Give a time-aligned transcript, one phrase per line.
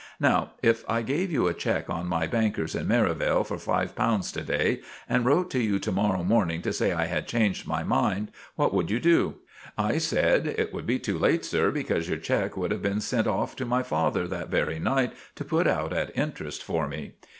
[0.19, 4.31] Now, if I gave you a check on my bankers in Merivale for five pounds
[4.31, 7.83] to day, and wrote to you to morrow morning to say I had changed my
[7.83, 9.35] mind, what would you do?'
[9.77, 13.27] "I said, 'It would be too late, sir, because your check would have been sent
[13.27, 17.13] off to my father that very night, to put out at interest for me.